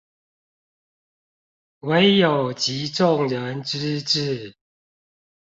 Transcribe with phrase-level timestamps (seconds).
[1.81, 4.55] 唯有集眾人之智